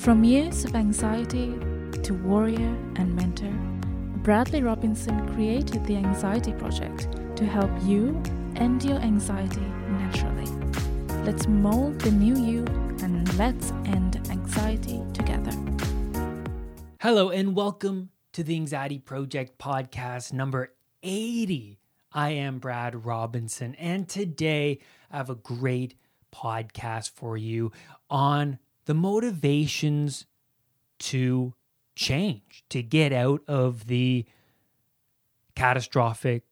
From 0.00 0.24
years 0.24 0.64
of 0.64 0.74
anxiety 0.74 1.52
to 2.04 2.14
warrior 2.24 2.74
and 2.96 3.14
mentor, 3.14 3.52
Bradley 4.22 4.62
Robinson 4.62 5.30
created 5.34 5.84
the 5.84 5.96
Anxiety 5.96 6.54
Project 6.54 7.06
to 7.36 7.44
help 7.44 7.70
you 7.82 8.18
end 8.56 8.82
your 8.82 8.96
anxiety 8.96 9.60
naturally. 9.90 10.50
Let's 11.22 11.46
mold 11.46 12.00
the 12.00 12.12
new 12.12 12.34
you 12.34 12.64
and 13.02 13.30
let's 13.36 13.72
end 13.84 14.26
anxiety 14.30 15.02
together. 15.12 15.52
Hello, 17.02 17.28
and 17.28 17.54
welcome 17.54 18.08
to 18.32 18.42
the 18.42 18.56
Anxiety 18.56 18.98
Project 18.98 19.58
podcast 19.58 20.32
number 20.32 20.72
80. 21.02 21.78
I 22.10 22.30
am 22.30 22.58
Brad 22.58 23.04
Robinson, 23.04 23.74
and 23.74 24.08
today 24.08 24.78
I 25.10 25.18
have 25.18 25.28
a 25.28 25.34
great 25.34 25.94
podcast 26.34 27.10
for 27.10 27.36
you 27.36 27.72
on 28.08 28.58
the 28.90 28.94
motivations 28.94 30.26
to 30.98 31.54
change, 31.94 32.64
to 32.68 32.82
get 32.82 33.12
out 33.12 33.40
of 33.46 33.86
the 33.86 34.24
catastrophic, 35.54 36.42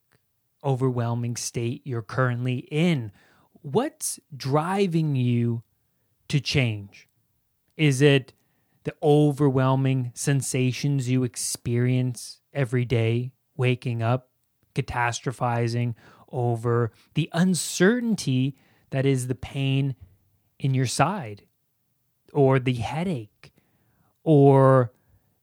overwhelming 0.63 1.35
state 1.35 1.83
you're 1.85 2.01
currently 2.01 2.59
in. 2.71 3.11
What's 3.63 4.21
driving 4.37 5.17
you 5.17 5.65
to 6.29 6.39
change? 6.39 7.09
Is 7.77 8.01
it 8.01 8.35
the 8.85 8.95
overwhelming 9.03 10.13
sensations 10.15 11.11
you 11.11 11.25
experience 11.25 12.41
every 12.53 12.85
day, 12.85 13.33
waking 13.57 14.01
up, 14.01 14.31
catastrophizing 14.77 15.97
over 16.31 16.93
the 17.15 17.29
uncertainty 17.33 18.57
that 18.91 19.05
is 19.05 19.27
the 19.27 19.35
pain 19.35 19.97
in 20.61 20.73
your 20.73 20.87
side, 20.87 21.43
or 22.33 22.59
the 22.59 22.75
headache, 22.75 23.53
or 24.23 24.93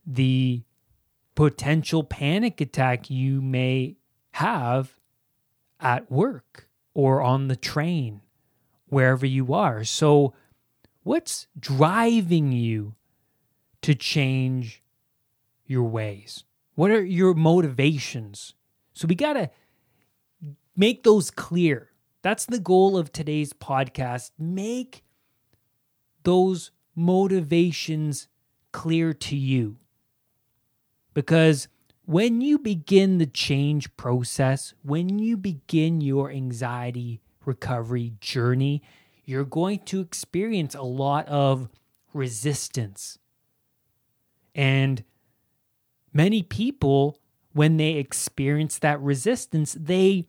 the 0.06 0.64
potential 1.36 2.04
panic 2.04 2.62
attack 2.62 3.10
you 3.10 3.42
may 3.42 3.98
have 4.32 5.00
at 5.80 6.10
work 6.10 6.70
or 6.94 7.22
on 7.22 7.48
the 7.48 7.56
train, 7.56 8.22
wherever 8.88 9.26
you 9.26 9.54
are. 9.54 9.84
So, 9.84 10.34
what's 11.04 11.48
driving 11.60 12.52
you 12.52 12.96
to 13.82 13.94
change 13.94 14.82
your 15.66 15.84
ways? 15.84 16.46
What 16.76 16.92
are 16.92 17.04
your 17.04 17.34
motivations? 17.34 18.54
So, 18.94 19.08
we 19.08 19.16
got 19.16 19.34
to 19.34 19.50
make 20.76 21.04
those 21.04 21.32
clear. 21.32 21.90
That's 22.22 22.46
the 22.46 22.60
goal 22.60 22.98
of 22.98 23.12
today's 23.12 23.54
podcast. 23.54 24.32
Make 24.40 25.04
those 26.24 26.72
motivations 26.96 28.28
clear 28.72 29.14
to 29.14 29.36
you. 29.36 29.78
Because 31.14 31.68
when 32.06 32.42
you 32.42 32.60
begin 32.60 33.18
the 33.18 33.26
change 33.26 33.96
process, 33.98 34.74
when 34.84 35.20
you 35.20 35.38
begin 35.38 36.02
your 36.02 36.32
anxiety 36.32 37.22
recovery 37.46 38.14
journey, 38.20 38.82
you're 39.24 39.44
going 39.44 39.80
to 39.80 40.02
experience 40.02 40.76
a 40.76 40.84
lot 40.84 41.28
of 41.28 41.68
resistance. 42.14 43.18
And 44.54 45.04
many 46.14 46.44
people, 46.44 47.20
when 47.54 47.78
they 47.78 47.94
experience 47.94 48.78
that 48.80 49.02
resistance, 49.02 49.76
they 49.80 50.28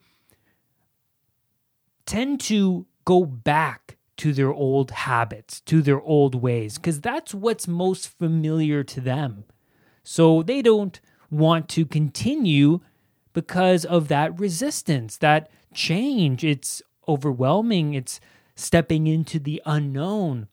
tend 2.07 2.41
to 2.41 2.87
go 3.05 3.25
back 3.25 3.96
to 4.19 4.33
their 4.33 4.53
old 4.53 4.91
habits, 4.91 5.61
to 5.63 5.83
their 5.83 6.01
old 6.01 6.35
ways, 6.35 6.77
because 6.77 7.01
that's 7.01 7.35
what's 7.35 7.69
most 7.69 8.09
familiar 8.09 8.83
to 8.85 9.01
them. 9.01 9.45
So 10.03 10.43
they 10.43 10.63
don't 10.63 11.01
want 11.31 11.69
to 11.71 11.85
continue 11.85 12.81
because 13.33 13.85
of 13.85 14.09
that 14.09 14.39
resistance, 14.39 15.17
that 15.19 15.51
change. 15.75 16.45
It's 16.45 16.81
overwhelming, 17.07 17.95
it's 17.95 18.21
stepping 18.55 19.07
into 19.07 19.39
the 19.39 19.61
unknown. 19.67 20.49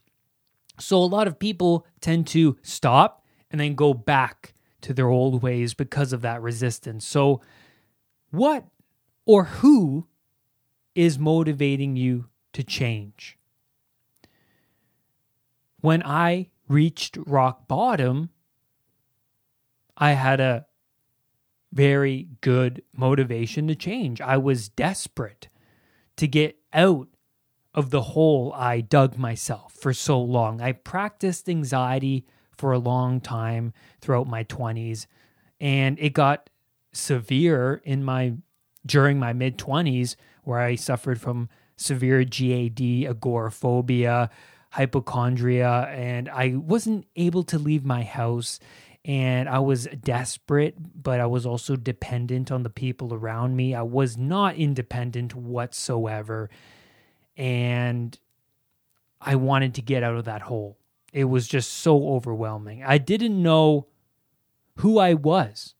So 0.79 0.97
a 0.97 1.05
lot 1.05 1.27
of 1.27 1.39
people 1.39 1.85
tend 2.01 2.27
to 2.27 2.57
stop 2.61 3.23
and 3.51 3.61
then 3.61 3.75
go 3.75 3.93
back 3.93 4.53
to 4.81 4.93
their 4.93 5.07
old 5.07 5.41
ways 5.41 5.73
because 5.73 6.13
of 6.13 6.21
that 6.21 6.41
resistance. 6.41 7.05
So, 7.05 7.41
what 8.31 8.65
or 9.25 9.45
who 9.45 10.07
is 10.95 11.17
motivating 11.17 11.95
you 11.95 12.25
to 12.53 12.63
change? 12.63 13.37
When 15.83 16.01
I 16.03 16.47
reached 16.69 17.17
rock 17.27 17.67
bottom, 17.67 18.29
I 19.97 20.13
had 20.13 20.39
a 20.39 20.65
very 21.73 22.29
good 22.39 22.83
motivation 22.95 23.67
to 23.67 23.75
change. 23.75 24.21
I 24.21 24.37
was 24.37 24.69
desperate 24.69 25.49
to 26.15 26.25
get 26.25 26.55
out 26.71 27.09
of 27.73 27.89
the 27.89 28.01
hole 28.01 28.53
I 28.55 28.79
dug 28.79 29.17
myself 29.17 29.73
for 29.73 29.93
so 29.93 30.21
long. 30.21 30.61
I 30.61 30.71
practiced 30.71 31.49
anxiety 31.49 32.25
for 32.57 32.71
a 32.71 32.79
long 32.79 33.19
time 33.19 33.73
throughout 33.99 34.27
my 34.27 34.45
20s 34.45 35.05
and 35.59 35.99
it 35.99 36.13
got 36.13 36.49
severe 36.93 37.81
in 37.83 38.05
my 38.05 38.35
during 38.85 39.19
my 39.19 39.33
mid 39.33 39.57
20s 39.57 40.15
where 40.45 40.59
I 40.59 40.75
suffered 40.75 41.19
from 41.19 41.49
severe 41.75 42.23
GAD, 42.23 43.05
agoraphobia, 43.05 44.29
hypochondria 44.73 45.87
and 45.91 46.27
I 46.29 46.55
wasn't 46.55 47.05
able 47.15 47.43
to 47.43 47.59
leave 47.59 47.85
my 47.85 48.01
house 48.01 48.59
and 49.05 49.47
I 49.47 49.59
was 49.59 49.87
desperate, 50.01 50.75
but 50.79 51.19
I 51.19 51.27
was 51.27 51.45
also 51.45 51.75
dependent 51.75 52.51
on 52.51 52.63
the 52.63 52.71
people 52.71 53.13
around 53.13 53.55
me. 53.55 53.75
I 53.75 53.83
was 53.83 54.17
not 54.17 54.55
independent 54.55 55.35
whatsoever. 55.35 56.49
And 57.37 58.17
I 59.21 59.35
wanted 59.35 59.75
to 59.75 59.83
get 59.83 60.01
out 60.01 60.15
of 60.15 60.25
that 60.25 60.41
hole. 60.41 60.79
It 61.11 61.25
was 61.25 61.47
just 61.47 61.71
so 61.71 62.09
overwhelming. 62.15 62.83
I 62.83 62.97
didn't 62.97 63.39
know 63.39 63.85
who 64.77 64.97
I 64.97 65.13
was 65.13 65.75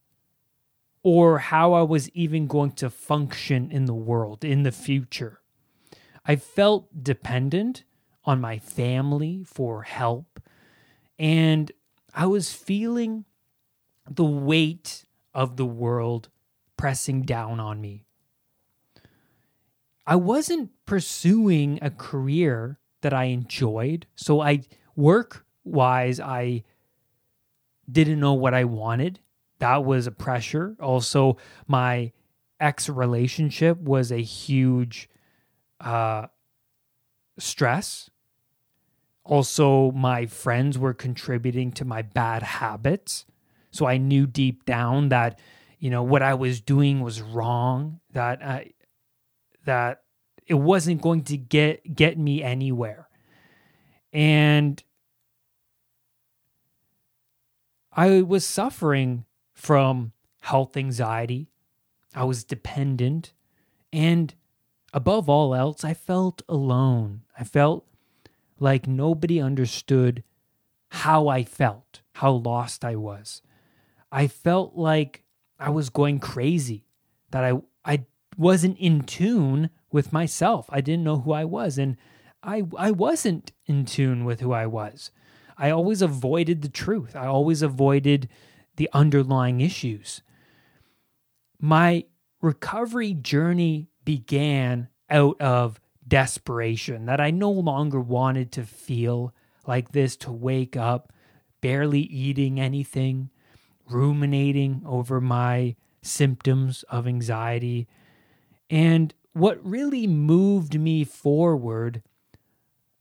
or 1.02 1.40
how 1.40 1.74
I 1.74 1.82
was 1.82 2.10
even 2.10 2.46
going 2.46 2.74
to 2.74 2.92
function 2.92 3.72
in 3.72 3.86
the 3.86 3.96
world 3.96 4.46
in 4.46 4.62
the 4.62 4.72
future. 4.72 5.40
I 6.28 6.36
felt 6.36 7.04
dependent 7.04 7.86
on 8.26 8.42
my 8.42 8.60
family 8.60 9.44
for 9.46 9.84
help. 9.84 10.40
And 11.20 11.72
I 12.14 12.26
was 12.26 12.54
feeling 12.54 13.26
the 14.10 14.24
weight 14.24 15.06
of 15.34 15.58
the 15.58 15.66
world 15.66 16.30
pressing 16.78 17.24
down 17.24 17.60
on 17.60 17.82
me. 17.82 18.06
I 20.06 20.16
wasn't 20.16 20.72
pursuing 20.86 21.80
a 21.82 21.90
career 21.90 22.80
that 23.02 23.14
I 23.14 23.26
enjoyed. 23.26 24.06
So 24.16 24.42
I 24.42 24.62
work 24.96 25.46
wise, 25.64 26.20
I 26.20 26.64
didn't 27.90 28.20
know 28.20 28.34
what 28.34 28.54
I 28.54 28.66
wanted. 28.66 29.20
That 29.60 29.86
was 29.86 30.08
a 30.08 30.12
pressure. 30.12 30.76
Also, 30.80 31.38
my 31.68 32.12
ex 32.60 32.90
relationship 32.90 33.78
was 33.80 34.12
a 34.12 34.22
huge 34.22 35.10
uh, 35.80 36.28
stress 37.38 38.10
also, 39.26 39.92
my 39.92 40.26
friends 40.26 40.78
were 40.78 40.94
contributing 40.94 41.72
to 41.74 41.86
my 41.86 42.02
bad 42.02 42.44
habits. 42.44 43.26
So 43.72 43.86
I 43.86 43.98
knew 43.98 44.28
deep 44.28 44.66
down 44.66 45.10
that, 45.10 45.40
you 45.80 45.90
know, 45.90 46.04
what 46.04 46.22
I 46.22 46.34
was 46.34 46.60
doing 46.60 47.00
was 47.02 47.22
wrong, 47.22 48.02
that 48.12 48.44
I, 48.44 48.72
that 49.66 50.04
it 50.46 50.56
wasn't 50.56 51.02
going 51.02 51.24
to 51.24 51.38
get 51.38 51.96
get 51.96 52.18
me 52.18 52.44
anywhere. 52.44 53.08
And 54.12 54.84
I 57.94 58.22
was 58.22 58.46
suffering 58.46 59.26
from 59.54 60.12
health 60.42 60.76
anxiety. 60.76 61.50
I 62.14 62.26
was 62.26 62.44
dependent. 62.44 63.32
And 63.94 64.36
above 64.94 65.30
all 65.30 65.56
else, 65.56 65.84
I 65.84 65.94
felt 65.94 66.42
alone. 66.50 67.22
I 67.40 67.44
felt 67.44 67.88
like 68.64 68.88
nobody 68.88 69.42
understood 69.42 70.24
how 70.88 71.28
I 71.28 71.44
felt, 71.44 72.02
how 72.14 72.32
lost 72.32 72.86
I 72.86 72.96
was. 72.96 73.42
I 74.10 74.28
felt 74.28 74.76
like 74.76 75.26
I 75.60 75.70
was 75.70 75.90
going 75.90 76.20
crazy, 76.20 76.86
that 77.32 77.44
I 77.44 77.62
I 77.84 78.06
wasn't 78.38 78.78
in 78.78 79.02
tune 79.02 79.70
with 79.92 80.14
myself. 80.14 80.66
I 80.70 80.80
didn't 80.80 81.04
know 81.04 81.20
who 81.20 81.34
I 81.34 81.44
was 81.44 81.78
and 81.78 81.98
I 82.42 82.64
I 82.78 82.92
wasn't 82.92 83.52
in 83.66 83.84
tune 83.84 84.24
with 84.24 84.40
who 84.40 84.54
I 84.54 84.66
was. 84.66 85.12
I 85.58 85.70
always 85.70 86.02
avoided 86.02 86.62
the 86.62 86.70
truth. 86.70 87.18
I 87.18 87.26
always 87.26 87.62
avoided 87.62 88.30
the 88.78 88.90
underlying 88.94 89.60
issues. 89.60 90.22
My 91.60 92.06
recovery 92.42 93.14
journey 93.14 93.90
began 94.06 94.88
out 95.10 95.40
of 95.42 95.82
desperation 96.08 97.06
that 97.06 97.22
I 97.22 97.32
no 97.32 97.52
longer 97.52 98.00
wanted 98.00 98.52
to 98.54 98.64
feel 98.64 99.34
like 99.66 99.92
this, 99.92 100.16
to 100.18 100.32
wake 100.32 100.76
up, 100.76 101.14
barely 101.62 102.02
eating 102.02 102.60
anything, 102.60 103.30
ruminating 103.90 104.82
over 104.86 105.22
my 105.22 105.76
symptoms 106.02 106.84
of 106.84 107.08
anxiety. 107.08 107.88
And 108.70 109.14
what 109.34 109.66
really 109.66 110.06
moved 110.08 110.80
me 110.80 111.04
forward 111.04 112.02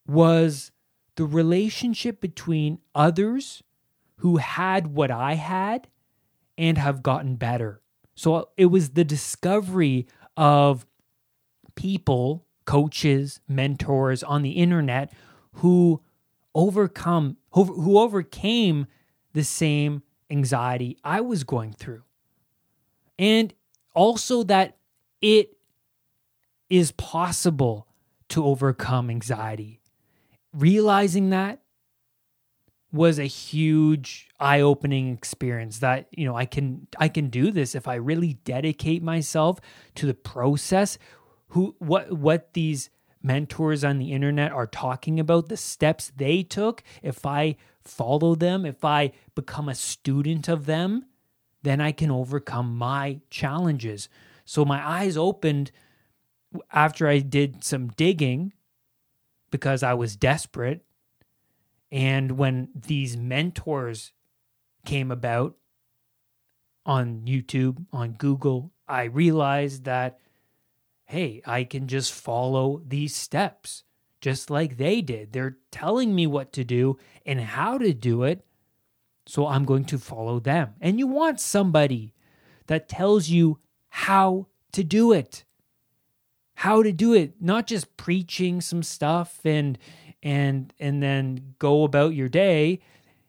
was 0.06 0.70
the 1.16 1.25
relationship 1.25 2.20
between 2.20 2.78
others 2.94 3.62
who 4.16 4.37
had 4.37 4.88
what 4.88 5.10
I 5.10 5.34
had 5.34 5.88
and 6.56 6.78
have 6.78 7.02
gotten 7.02 7.37
better. 7.37 7.81
So 8.14 8.50
it 8.56 8.66
was 8.66 8.90
the 8.90 9.04
discovery 9.04 10.06
of 10.37 10.87
people, 11.75 12.46
coaches, 12.72 13.38
mentors 13.46 14.22
on 14.22 14.40
the 14.40 14.52
internet 14.52 15.12
who 15.56 16.00
overcome 16.54 17.36
who, 17.50 17.64
who 17.64 17.98
overcame 17.98 18.86
the 19.34 19.44
same 19.44 20.02
anxiety 20.30 20.96
I 21.04 21.20
was 21.20 21.44
going 21.44 21.74
through. 21.74 22.02
And 23.19 23.52
also 23.94 24.42
that 24.44 24.78
it 25.20 25.58
is 26.70 26.92
possible 26.92 27.88
to 28.30 28.42
overcome 28.42 29.10
anxiety. 29.10 29.82
Realizing 30.54 31.28
that 31.28 31.60
was 32.90 33.18
a 33.18 33.25
huge 33.25 34.28
eye-opening 34.40 35.12
experience 35.12 35.80
that 35.80 36.08
you 36.10 36.25
know 36.25 36.36
I 36.36 36.46
can 36.46 36.86
I 36.98 37.08
can 37.08 37.28
do 37.28 37.50
this 37.50 37.75
if 37.75 37.86
I 37.86 37.96
really 37.96 38.38
dedicate 38.44 39.02
myself 39.02 39.60
to 39.96 40.06
the 40.06 40.14
process 40.14 40.96
who 41.52 41.75
what 41.78 42.12
what 42.12 42.52
these 42.52 42.90
mentors 43.22 43.84
on 43.84 43.99
the 43.99 44.12
internet 44.12 44.52
are 44.52 44.66
talking 44.66 45.19
about 45.20 45.49
the 45.49 45.56
steps 45.56 46.12
they 46.16 46.43
took 46.43 46.82
if 47.02 47.25
I 47.25 47.56
follow 47.84 48.34
them 48.34 48.66
if 48.66 48.84
I 48.84 49.12
become 49.34 49.69
a 49.69 49.75
student 49.75 50.49
of 50.49 50.66
them 50.66 51.06
then 51.62 51.81
I 51.81 51.93
can 51.93 52.10
overcome 52.10 52.76
my 52.76 53.20
challenges. 53.31 54.08
So 54.44 54.64
my 54.64 54.87
eyes 54.87 55.16
opened 55.16 55.70
after 56.72 57.08
I 57.08 57.20
did 57.20 57.64
some 57.64 57.88
digging 57.88 58.52
because 59.50 59.82
I 59.82 59.94
was 59.94 60.16
desperate. 60.16 60.84
And 61.90 62.32
when 62.32 62.69
these 62.75 63.16
mentors 63.16 64.12
came 64.84 65.10
about 65.10 65.56
on 66.84 67.22
YouTube, 67.26 67.87
on 67.93 68.12
Google, 68.12 68.72
I 68.88 69.04
realized 69.04 69.84
that, 69.84 70.19
hey, 71.12 71.43
I 71.44 71.64
can 71.64 71.88
just 71.88 72.11
follow 72.11 72.81
these 72.88 73.14
steps 73.14 73.85
just 74.23 74.49
like 74.49 74.79
they 74.79 75.03
did. 75.03 75.32
They're 75.32 75.59
telling 75.70 76.14
me 76.14 76.26
what 76.26 76.55
to 76.55 76.64
do 76.64 76.97
and 77.26 77.38
how 77.38 77.76
to 77.76 77.93
do 77.93 78.23
it. 78.23 78.47
So 79.26 79.47
I'm 79.47 79.67
going 79.67 79.85
to 79.85 79.99
follow 79.99 80.41
them. 80.41 80.73
And 80.81 80.99
you 80.99 81.06
want 81.06 81.38
somebody 81.38 82.14
that 82.67 82.88
tells 82.88 83.29
you 83.29 83.59
how 83.91 84.47
to 84.73 84.82
do 84.82 85.12
it. 85.12 85.44
How 86.55 86.82
to 86.82 86.93
do 86.93 87.12
it, 87.12 87.35
not 87.43 87.67
just 87.67 87.99
preaching 87.99 88.62
some 88.62 88.82
stuff 88.82 89.41
and 89.44 89.76
and 90.23 90.73
and 90.79 91.03
then 91.03 91.55
go 91.59 91.85
about 91.85 92.14
your 92.14 92.29
day 92.29 92.81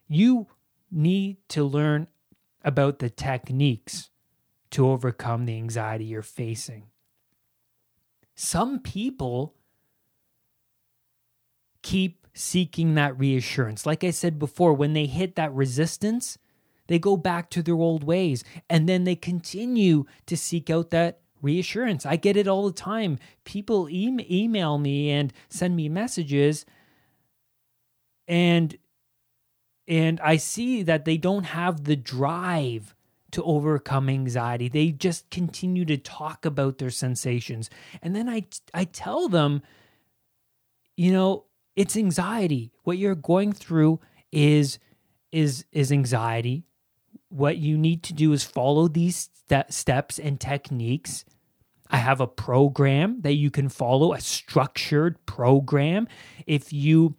you 0.07 0.47
need 0.91 1.37
to 1.49 1.63
learn 1.63 2.07
about 2.63 2.99
the 2.99 3.09
techniques 3.09 4.11
to 4.69 4.87
overcome 4.87 5.45
the 5.45 5.55
anxiety 5.55 6.05
you're 6.05 6.21
facing 6.21 6.83
some 8.35 8.79
people 8.79 9.55
keep 11.81 12.27
seeking 12.33 12.95
that 12.95 13.17
reassurance 13.17 13.85
like 13.85 14.03
i 14.03 14.09
said 14.09 14.39
before 14.39 14.73
when 14.73 14.93
they 14.93 15.05
hit 15.05 15.35
that 15.35 15.53
resistance 15.53 16.37
they 16.87 16.99
go 16.99 17.15
back 17.15 17.49
to 17.49 17.61
their 17.61 17.75
old 17.75 18.03
ways 18.03 18.43
and 18.69 18.89
then 18.89 19.03
they 19.03 19.15
continue 19.15 20.05
to 20.25 20.35
seek 20.35 20.69
out 20.69 20.89
that 20.89 21.19
reassurance. 21.43 22.05
I 22.05 22.15
get 22.15 22.37
it 22.37 22.47
all 22.47 22.65
the 22.65 22.73
time. 22.73 23.19
People 23.43 23.89
e- 23.89 24.25
email 24.31 24.79
me 24.79 25.11
and 25.11 25.31
send 25.49 25.75
me 25.75 25.89
messages 25.89 26.65
and 28.27 28.75
and 29.85 30.21
I 30.21 30.37
see 30.37 30.81
that 30.83 31.03
they 31.03 31.17
don't 31.17 31.43
have 31.43 31.83
the 31.83 31.97
drive 31.97 32.95
to 33.33 33.43
overcome 33.43 34.09
anxiety. 34.09 34.69
They 34.69 34.91
just 34.91 35.29
continue 35.29 35.85
to 35.85 35.97
talk 35.97 36.45
about 36.45 36.79
their 36.79 36.89
sensations. 36.89 37.69
And 38.01 38.15
then 38.15 38.29
I 38.29 38.45
I 38.73 38.85
tell 38.85 39.29
them 39.29 39.61
you 40.95 41.11
know, 41.11 41.45
it's 41.75 41.97
anxiety. 41.97 42.71
What 42.83 42.97
you're 42.97 43.15
going 43.15 43.53
through 43.53 43.99
is 44.31 44.79
is 45.31 45.65
is 45.71 45.91
anxiety. 45.91 46.65
What 47.29 47.57
you 47.57 47.77
need 47.77 48.03
to 48.03 48.13
do 48.13 48.31
is 48.33 48.43
follow 48.43 48.87
these 48.87 49.29
st- 49.49 49.73
steps 49.73 50.19
and 50.19 50.39
techniques. 50.39 51.25
I 51.89 51.97
have 51.97 52.21
a 52.21 52.27
program 52.27 53.21
that 53.21 53.33
you 53.33 53.51
can 53.51 53.69
follow, 53.69 54.13
a 54.13 54.21
structured 54.21 55.23
program. 55.25 56.07
If 56.45 56.71
you 56.71 57.15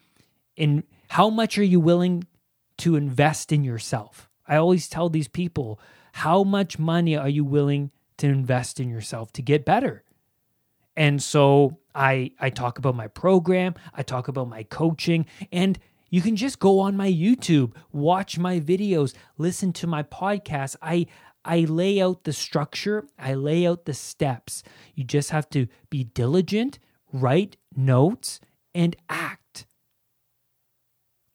in 0.57 0.85
how 1.09 1.31
much 1.31 1.59
are 1.59 1.65
you 1.65 1.81
willing 1.81 2.25
to 2.79 2.97
invest 2.97 3.53
in 3.53 3.65
yourself? 3.65 4.31
I 4.47 4.57
always 4.57 4.89
tell 4.89 5.09
these 5.09 5.29
people, 5.29 5.81
how 6.15 6.45
much 6.45 6.79
money 6.79 7.17
are 7.17 7.29
you 7.29 7.45
willing 7.45 7.91
to 8.17 8.29
invest 8.29 8.79
in 8.79 8.89
yourself 8.89 9.33
to 9.33 9.43
get 9.43 9.65
better? 9.65 10.05
And 10.97 11.21
so 11.21 11.79
I 11.93 12.31
I 12.39 12.51
talk 12.51 12.79
about 12.79 12.95
my 12.95 13.09
program, 13.09 13.75
I 13.93 14.05
talk 14.05 14.29
about 14.29 14.49
my 14.49 14.63
coaching 14.63 15.27
and 15.51 15.77
you 16.11 16.23
can 16.23 16.37
just 16.37 16.61
go 16.61 16.79
on 16.79 16.97
my 16.97 17.11
YouTube, 17.11 17.73
watch 17.91 18.39
my 18.39 18.61
videos, 18.61 19.13
listen 19.39 19.73
to 19.73 19.89
my 19.89 20.05
podcast. 20.05 20.77
I 20.81 21.07
I 21.45 21.63
lay 21.63 22.01
out 22.01 22.23
the 22.23 22.33
structure, 22.33 23.09
I 23.19 23.35
lay 23.35 23.67
out 23.67 23.85
the 23.85 23.93
steps. 23.93 24.63
You 24.95 25.03
just 25.03 25.31
have 25.31 25.51
to 25.51 25.67
be 25.91 26.05
diligent, 26.05 26.79
write 27.13 27.57
notes 27.75 28.39
and 28.73 28.95
act 29.09 29.67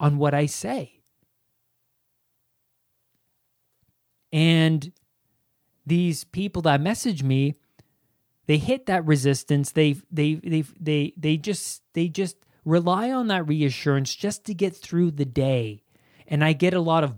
on 0.00 0.16
what 0.16 0.32
I 0.32 0.46
say. 0.46 0.99
And 4.32 4.92
these 5.86 6.24
people 6.24 6.62
that 6.62 6.80
message 6.80 7.22
me, 7.22 7.54
they 8.46 8.58
hit 8.58 8.86
that 8.86 9.06
resistance. 9.06 9.72
They 9.72 9.96
they 10.10 10.34
they 10.34 10.62
they 10.78 11.12
they 11.16 11.36
just 11.36 11.82
they 11.94 12.08
just 12.08 12.36
rely 12.64 13.10
on 13.10 13.28
that 13.28 13.48
reassurance 13.48 14.14
just 14.14 14.44
to 14.44 14.54
get 14.54 14.76
through 14.76 15.12
the 15.12 15.24
day. 15.24 15.82
And 16.26 16.44
I 16.44 16.52
get 16.52 16.74
a 16.74 16.80
lot 16.80 17.04
of 17.04 17.14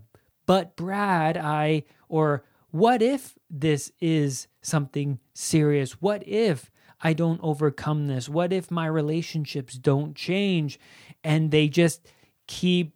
but 0.47 0.77
Brad, 0.77 1.37
I 1.37 1.85
or 2.09 2.45
what 2.71 3.03
if 3.03 3.39
this 3.51 3.93
is 4.01 4.49
something 4.63 5.19
serious? 5.35 6.01
What 6.01 6.27
if 6.27 6.71
I 7.01 7.13
don't 7.13 7.41
overcome 7.43 8.07
this? 8.07 8.29
What 8.29 8.53
if 8.53 8.71
my 8.71 8.87
relationships 8.87 9.75
don't 9.75 10.15
change? 10.17 10.79
And 11.23 11.51
they 11.51 11.69
just 11.69 12.07
keep 12.47 12.95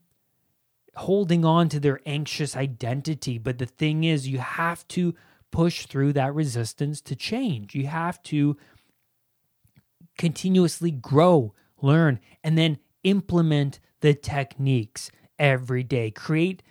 holding 0.96 1.44
on 1.44 1.68
to 1.68 1.80
their 1.80 2.00
anxious 2.06 2.56
identity. 2.56 3.38
But 3.38 3.58
the 3.58 3.66
thing 3.66 4.04
is, 4.04 4.28
you 4.28 4.38
have 4.38 4.86
to 4.88 5.14
push 5.50 5.86
through 5.86 6.12
that 6.14 6.34
resistance 6.34 7.00
to 7.02 7.14
change. 7.14 7.74
You 7.74 7.86
have 7.86 8.22
to 8.24 8.56
continuously 10.18 10.90
grow, 10.90 11.54
learn, 11.80 12.18
and 12.42 12.56
then 12.56 12.78
implement 13.04 13.78
the 14.00 14.14
techniques 14.14 15.10
every 15.38 15.82
day. 15.82 16.10
Create 16.10 16.62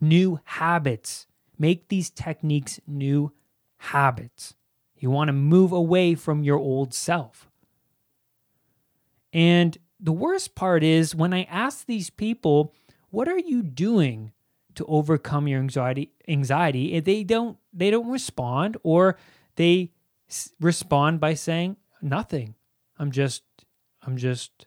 new 0.00 0.40
habits. 0.44 1.26
Make 1.58 1.88
these 1.88 2.10
techniques 2.10 2.80
new 2.86 3.32
habits. 3.78 4.54
You 4.96 5.10
want 5.10 5.28
to 5.28 5.32
move 5.32 5.72
away 5.72 6.14
from 6.14 6.42
your 6.42 6.58
old 6.58 6.92
self. 6.92 7.48
And 9.32 9.76
the 9.98 10.12
worst 10.12 10.54
part 10.54 10.82
is 10.82 11.14
when 11.14 11.32
I 11.32 11.44
ask 11.44 11.86
these 11.86 12.10
people, 12.10 12.74
what 13.10 13.28
are 13.28 13.38
you 13.38 13.62
doing 13.62 14.32
to 14.76 14.84
overcome 14.86 15.48
your 15.48 15.60
anxiety 15.60 16.12
anxiety? 16.28 16.94
If 16.94 17.04
they 17.04 17.24
don't 17.24 17.58
they 17.72 17.90
don't 17.90 18.10
respond 18.10 18.76
or 18.82 19.16
they 19.56 19.92
s- 20.28 20.52
respond 20.60 21.20
by 21.20 21.34
saying 21.34 21.76
nothing. 22.00 22.54
I'm 22.98 23.10
just 23.10 23.42
i'm 24.02 24.16
just 24.16 24.66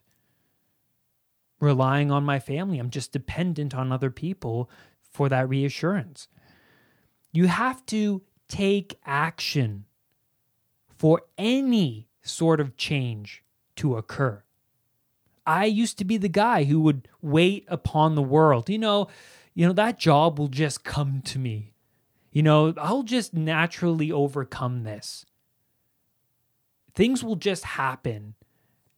relying 1.60 2.10
on 2.10 2.24
my 2.24 2.38
family. 2.38 2.78
I'm 2.78 2.90
just 2.90 3.12
dependent 3.12 3.74
on 3.74 3.90
other 3.90 4.10
people 4.10 4.70
for 5.10 5.28
that 5.28 5.48
reassurance. 5.48 6.28
You 7.32 7.46
have 7.46 7.84
to 7.86 8.22
take 8.48 8.98
action 9.04 9.86
for 10.96 11.22
any 11.38 12.08
sort 12.22 12.60
of 12.60 12.76
change 12.76 13.42
to 13.76 13.96
occur 13.96 14.42
I 15.46 15.66
used 15.66 15.98
to 15.98 16.04
be 16.04 16.16
the 16.16 16.28
guy 16.28 16.64
who 16.64 16.80
would 16.80 17.08
wait 17.20 17.64
upon 17.68 18.14
the 18.14 18.22
world. 18.22 18.68
You 18.68 18.78
know, 18.78 19.08
you 19.54 19.66
know 19.66 19.72
that 19.72 19.98
job 19.98 20.38
will 20.38 20.48
just 20.48 20.84
come 20.84 21.20
to 21.22 21.38
me. 21.38 21.74
You 22.32 22.42
know, 22.42 22.74
I'll 22.78 23.04
just 23.04 23.34
naturally 23.34 24.10
overcome 24.10 24.82
this. 24.82 25.24
Things 26.94 27.22
will 27.22 27.36
just 27.36 27.64
happen. 27.64 28.34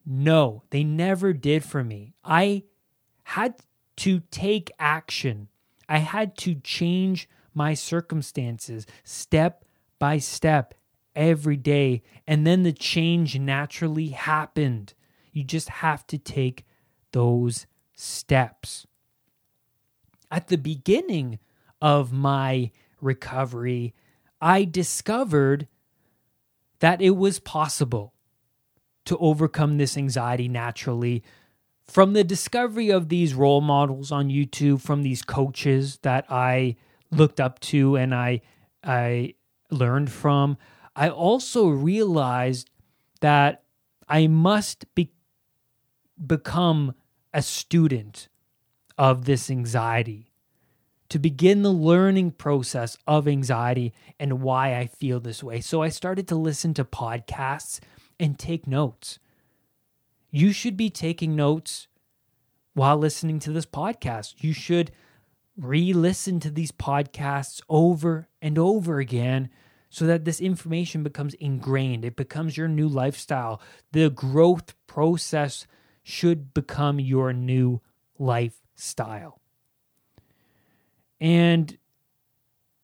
No, 0.05 0.63
they 0.71 0.85
never 0.85 1.33
did 1.33 1.65
for 1.65 1.83
me. 1.83 2.15
I 2.25 2.65
had 3.25 3.57
to 3.97 4.21
take 4.31 4.71
action. 4.79 5.49
I 5.89 5.99
had 5.99 6.37
to 6.39 6.55
change 6.55 7.29
my 7.55 7.75
circumstances 7.75 8.87
step 9.03 9.65
by 9.99 10.19
step 10.19 10.75
every 11.15 11.57
day. 11.57 12.03
And 12.27 12.47
then 12.47 12.63
the 12.63 12.73
change 12.73 13.39
naturally 13.39 14.09
happened. 14.09 14.95
You 15.37 15.45
just 15.45 15.69
have 15.69 16.07
to 16.07 16.17
take 16.17 16.65
those 17.13 17.67
steps. 17.95 18.87
At 20.31 20.49
the 20.49 20.57
beginning 20.57 21.41
of 21.79 22.11
my 22.11 22.71
recovery, 23.03 23.93
I 24.41 24.65
discovered 24.65 25.69
that 26.79 27.03
it 27.03 27.17
was 27.17 27.39
possible 27.39 28.15
to 29.05 29.19
overcome 29.19 29.77
this 29.77 29.99
anxiety 29.99 30.49
naturally 30.49 31.23
from 31.85 32.15
the 32.15 32.25
discovery 32.25 32.89
of 32.89 33.11
these 33.11 33.35
role 33.35 33.61
models 33.61 34.11
on 34.11 34.31
YouTube, 34.31 34.81
from 34.81 35.03
these 35.03 35.21
coaches 35.21 35.99
that 36.01 36.25
I 36.31 36.77
looked 37.11 37.41
up 37.41 37.61
to 37.61 37.95
and 37.97 38.15
I 38.15 38.41
I 38.83 39.35
learned 39.71 40.11
from, 40.11 40.57
I 40.97 41.11
also 41.11 41.69
realized 41.69 42.71
that 43.21 43.65
I 44.09 44.29
must 44.29 44.95
be, 44.95 45.11
become 46.25 46.95
a 47.33 47.43
student 47.43 48.29
of 48.97 49.25
this 49.25 49.51
anxiety 49.51 50.33
to 51.09 51.19
begin 51.19 51.63
the 51.63 51.73
learning 51.73 52.33
process 52.33 52.97
of 53.07 53.29
anxiety 53.29 53.93
and 54.19 54.41
why 54.43 54.77
I 54.77 54.87
feel 54.87 55.21
this 55.21 55.43
way. 55.43 55.61
So 55.61 55.83
I 55.83 55.89
started 55.89 56.27
to 56.29 56.35
listen 56.35 56.75
to 56.75 56.85
podcasts 56.85 57.81
and 58.19 58.39
take 58.39 58.67
notes. 58.67 59.19
You 60.31 60.53
should 60.53 60.77
be 60.77 60.91
taking 60.91 61.37
notes 61.37 61.87
while 62.75 62.97
listening 62.97 63.39
to 63.41 63.53
this 63.53 63.67
podcast. 63.67 64.35
You 64.39 64.53
should 64.53 64.91
re 65.57 65.93
listen 65.93 66.41
to 66.41 66.51
these 66.51 66.73
podcasts 66.73 67.61
over 67.69 68.29
and 68.43 68.59
over 68.59 68.99
again 68.99 69.49
so 69.89 70.07
that 70.07 70.25
this 70.25 70.41
information 70.41 71.03
becomes 71.03 71.35
ingrained. 71.35 72.05
It 72.05 72.17
becomes 72.17 72.57
your 72.57 72.69
new 72.69 72.89
lifestyle. 72.89 73.63
The 73.93 74.11
growth 74.11 74.75
process 74.87 75.67
should 76.09 76.55
become 76.55 77.01
your 77.01 77.33
new 77.33 77.81
lifestyle. 78.17 79.41
And 81.21 81.77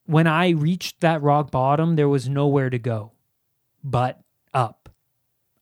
when 0.07 0.27
I 0.27 0.51
reached 0.51 1.01
that 1.03 1.23
rock 1.23 1.53
bottom, 1.53 1.95
there 1.95 2.09
was 2.09 2.29
nowhere 2.29 2.69
to 2.69 2.81
go 2.81 3.13
but 3.85 4.21
up. 4.55 4.89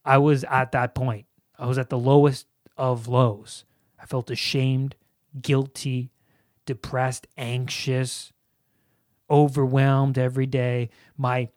I 0.04 0.18
was 0.18 0.44
at 0.44 0.72
that 0.72 0.94
point. 0.94 1.26
I 1.58 1.66
was 1.66 1.78
at 1.78 1.90
the 1.90 1.98
lowest 1.98 2.46
of 2.78 3.08
lows. 3.08 3.64
I 4.00 4.06
felt 4.06 4.30
ashamed, 4.30 4.96
guilty, 5.40 6.12
depressed, 6.66 7.26
anxious, 7.36 8.32
overwhelmed 9.30 10.18
every 10.18 10.46
day. 10.46 10.90
My 11.16 11.50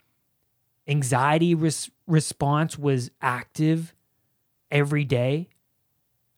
anxiety 0.88 1.56
res- 1.56 1.92
response 2.08 2.78
was 2.78 3.12
active 3.22 3.94
every 4.72 5.06
day. 5.06 5.50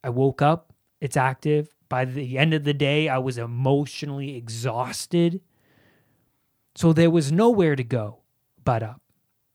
I 0.06 0.10
woke 0.10 0.40
up, 0.40 0.72
it's 1.02 1.18
active. 1.18 1.74
By 1.90 2.06
the 2.06 2.38
end 2.38 2.54
of 2.54 2.64
the 2.64 2.76
day, 2.76 3.10
I 3.10 3.18
was 3.18 3.40
emotionally 3.40 4.36
exhausted. 4.36 5.42
So 6.76 6.94
there 6.94 7.10
was 7.10 7.32
nowhere 7.32 7.76
to 7.76 7.84
go 7.84 8.20
but 8.64 8.84
up. 8.84 9.02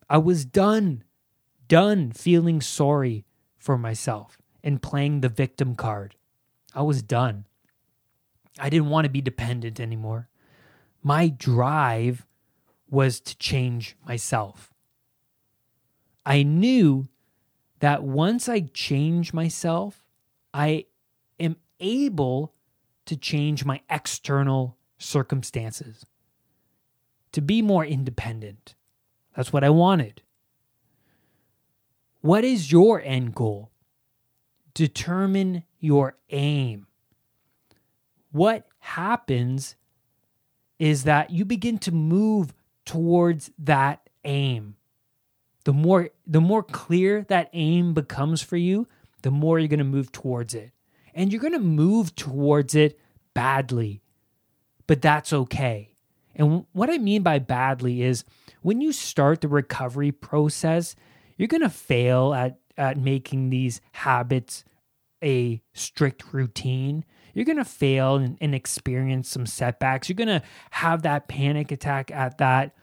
I 0.08 0.18
was 0.18 0.44
done, 0.44 1.04
done 1.68 2.10
feeling 2.10 2.60
sorry 2.60 3.24
for 3.58 3.78
myself 3.78 4.38
and 4.64 4.82
playing 4.82 5.20
the 5.20 5.28
victim 5.28 5.76
card. 5.76 6.16
I 6.74 6.82
was 6.82 7.00
done. 7.00 7.46
I 8.58 8.70
didn't 8.70 8.90
want 8.90 9.04
to 9.04 9.10
be 9.10 9.20
dependent 9.20 9.78
anymore. 9.78 10.28
My 11.00 11.28
drive 11.28 12.26
was 12.88 13.20
to 13.20 13.38
change 13.38 13.96
myself. 14.04 14.74
I 16.26 16.42
knew 16.42 17.06
that 17.78 18.02
once 18.02 18.48
I 18.48 18.62
change 18.62 19.32
myself, 19.32 20.04
I 20.52 20.86
am 21.38 21.56
able 21.78 22.54
to 23.06 23.16
change 23.16 23.64
my 23.64 23.80
external 23.90 24.76
circumstances, 24.98 26.04
to 27.32 27.40
be 27.40 27.62
more 27.62 27.84
independent. 27.84 28.74
That's 29.34 29.52
what 29.52 29.64
I 29.64 29.70
wanted. 29.70 30.22
What 32.20 32.44
is 32.44 32.70
your 32.70 33.00
end 33.00 33.34
goal? 33.34 33.70
Determine 34.74 35.64
your 35.78 36.16
aim. 36.30 36.86
What 38.30 38.68
happens 38.78 39.76
is 40.78 41.04
that 41.04 41.30
you 41.30 41.44
begin 41.44 41.78
to 41.78 41.92
move 41.92 42.52
towards 42.84 43.50
that 43.58 44.08
aim. 44.24 44.76
The 45.64 45.72
more 45.72 46.10
the 46.26 46.40
more 46.40 46.62
clear 46.62 47.24
that 47.28 47.50
aim 47.52 47.94
becomes 47.94 48.40
for 48.40 48.56
you, 48.56 48.86
the 49.22 49.30
more 49.30 49.58
you're 49.58 49.68
going 49.68 49.78
to 49.78 49.84
move 49.84 50.12
towards 50.12 50.54
it. 50.54 50.72
And 51.14 51.32
you're 51.32 51.40
going 51.40 51.52
to 51.52 51.58
move 51.58 52.14
towards 52.14 52.74
it 52.74 52.98
badly. 53.34 54.02
But 54.86 55.02
that's 55.02 55.32
okay. 55.32 55.94
And 56.34 56.64
what 56.72 56.90
I 56.90 56.98
mean 56.98 57.22
by 57.22 57.38
badly 57.38 58.02
is 58.02 58.24
when 58.62 58.80
you 58.80 58.92
start 58.92 59.40
the 59.40 59.48
recovery 59.48 60.12
process, 60.12 60.94
you're 61.36 61.48
going 61.48 61.62
to 61.62 61.68
fail 61.68 62.34
at 62.34 62.58
at 62.76 62.96
making 62.96 63.50
these 63.50 63.80
habits 63.92 64.64
a 65.22 65.60
strict 65.74 66.32
routine 66.32 67.04
you're 67.34 67.44
going 67.44 67.58
to 67.58 67.64
fail 67.64 68.16
and, 68.16 68.36
and, 68.40 68.54
experience 68.54 69.28
some 69.28 69.46
setbacks. 69.46 70.08
You're 70.08 70.16
going 70.16 70.28
to 70.28 70.42
have 70.70 71.02
that 71.02 71.28
panic 71.28 71.72
attack 71.72 72.10
at 72.10 72.38
that 72.38 72.74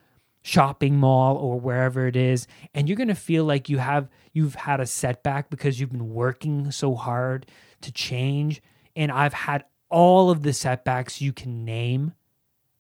shopping 0.48 0.96
mall 0.96 1.36
or 1.36 1.60
wherever 1.60 2.08
it 2.08 2.16
is 2.16 2.48
and 2.74 2.88
you're 2.88 2.96
going 2.96 3.10
to 3.10 3.16
feel 3.16 3.44
like 3.44 3.68
you 3.68 3.80
have 3.80 4.08
you've 4.32 4.56
had 4.56 4.80
a 4.80 4.86
setback 4.86 5.50
because 5.50 5.78
you've 5.78 5.92
been 5.92 6.14
working 6.14 6.72
so 6.72 6.96
hard 6.96 7.46
to 7.82 7.92
change 7.92 8.62
and 8.96 9.12
I've 9.12 9.34
had 9.34 9.66
all 9.90 10.30
of 10.30 10.44
the 10.44 10.54
setbacks 10.54 11.22
you 11.22 11.34
can 11.34 11.66
name. 11.66 12.14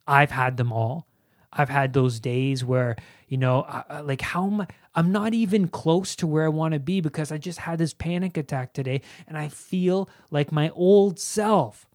I've 0.07 0.31
had 0.31 0.55
them 0.55 0.71
all. 0.71 1.07
I've 1.51 1.69
had 1.69 1.91
those 1.91 2.21
days 2.21 2.63
where, 2.63 2.95
you 3.27 3.38
know, 3.38 3.63
I, 3.63 4.00
like 4.00 4.21
how 4.21 4.47
am 4.47 4.62
I, 4.62 4.67
I'm 4.95 5.12
not 5.12 5.33
even 5.33 5.67
close 5.67 6.15
to 6.17 6.27
where 6.27 6.45
I 6.45 6.50
want 6.50 6.74
to 6.74 6.79
be 6.79 7.01
because 7.01 7.33
I 7.33 7.38
just 7.38 7.59
had 7.59 7.79
this 7.79 7.93
panic 7.93 8.38
attack 8.38 8.74
today 8.74 9.01
and 9.27 9.38
I 9.38 9.50
feel 9.50 10.09
like 10.31 10.53
my 10.53 10.69
old 10.69 11.19
self. 11.19 11.86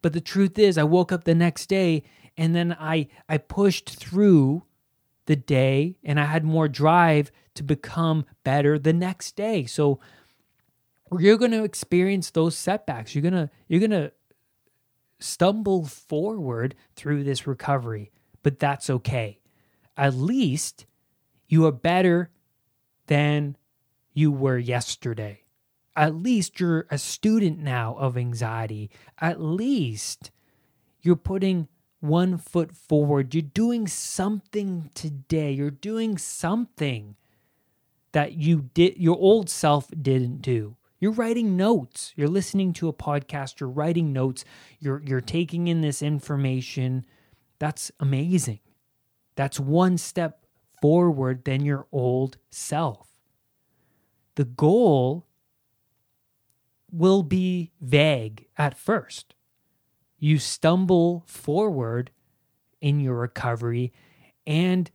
But 0.00 0.12
the 0.12 0.20
truth 0.20 0.58
is, 0.58 0.78
I 0.78 0.84
woke 0.84 1.12
up 1.12 1.24
the 1.24 1.34
next 1.34 1.66
day 1.66 2.04
and 2.36 2.54
then 2.54 2.76
I 2.78 3.08
I 3.28 3.38
pushed 3.38 3.90
through 3.90 4.64
the 5.26 5.36
day 5.36 5.96
and 6.04 6.20
I 6.20 6.24
had 6.24 6.44
more 6.44 6.68
drive 6.68 7.30
to 7.54 7.62
become 7.62 8.26
better 8.42 8.78
the 8.78 8.92
next 8.92 9.36
day. 9.36 9.64
So 9.64 10.00
you're 11.18 11.38
going 11.38 11.52
to 11.52 11.64
experience 11.64 12.30
those 12.30 12.56
setbacks. 12.56 13.14
You're 13.14 13.22
going 13.22 13.34
to 13.34 13.50
you're 13.68 13.80
going 13.80 13.90
to 13.90 14.12
stumble 15.20 15.86
forward 15.86 16.74
through 16.96 17.24
this 17.24 17.46
recovery, 17.46 18.10
but 18.42 18.58
that's 18.58 18.90
okay. 18.90 19.40
At 19.96 20.14
least 20.14 20.86
you 21.46 21.66
are 21.66 21.72
better 21.72 22.30
than 23.06 23.56
you 24.12 24.32
were 24.32 24.58
yesterday. 24.58 25.42
At 25.96 26.14
least 26.14 26.58
you're 26.58 26.86
a 26.90 26.98
student 26.98 27.60
now 27.60 27.94
of 27.94 28.16
anxiety. 28.16 28.90
At 29.20 29.40
least 29.40 30.32
you're 31.00 31.14
putting 31.16 31.68
one 32.04 32.38
foot 32.38 32.72
forward. 32.72 33.34
You're 33.34 33.42
doing 33.42 33.88
something 33.88 34.90
today. 34.94 35.52
You're 35.52 35.70
doing 35.70 36.18
something 36.18 37.16
that 38.12 38.34
you 38.34 38.70
did 38.74 38.96
your 38.96 39.16
old 39.16 39.50
self 39.50 39.88
didn't 40.00 40.42
do. 40.42 40.76
You're 41.00 41.12
writing 41.12 41.56
notes. 41.56 42.12
You're 42.16 42.28
listening 42.28 42.72
to 42.74 42.88
a 42.88 42.92
podcast, 42.92 43.58
you're 43.58 43.68
writing 43.68 44.12
notes, 44.12 44.44
you're 44.78 45.02
you're 45.04 45.20
taking 45.20 45.66
in 45.66 45.80
this 45.80 46.02
information. 46.02 47.04
That's 47.58 47.90
amazing. 47.98 48.60
That's 49.34 49.58
one 49.58 49.98
step 49.98 50.44
forward 50.80 51.44
than 51.44 51.64
your 51.64 51.86
old 51.90 52.36
self. 52.50 53.08
The 54.36 54.44
goal 54.44 55.26
will 56.92 57.22
be 57.22 57.72
vague 57.80 58.46
at 58.56 58.76
first. 58.78 59.33
You 60.18 60.38
stumble 60.38 61.24
forward 61.26 62.10
in 62.80 63.00
your 63.00 63.16
recovery 63.16 63.92
and 64.46 64.90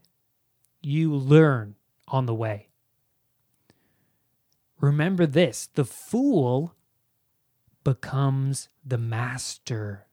you 0.80 1.14
learn 1.14 1.76
on 2.08 2.26
the 2.26 2.34
way. 2.34 2.68
Remember 4.80 5.26
this 5.26 5.68
the 5.74 5.84
fool 5.84 6.74
becomes 7.84 8.68
the 8.84 8.98
master. 8.98 10.06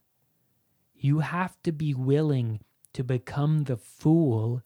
You 0.94 1.20
have 1.20 1.60
to 1.62 1.72
be 1.72 1.94
willing 1.94 2.60
to 2.92 3.04
become 3.04 3.64
the 3.64 3.76
fool 3.76 4.62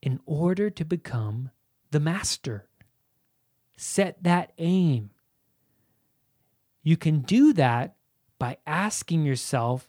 in 0.00 0.20
order 0.26 0.70
to 0.70 0.84
become 0.84 1.50
the 1.90 2.00
master. 2.00 2.68
Set 3.76 4.22
that 4.22 4.52
aim. 4.58 5.10
You 6.82 6.96
can 6.96 7.20
do 7.20 7.52
that 7.54 7.96
by 8.44 8.58
asking 8.66 9.24
yourself 9.24 9.88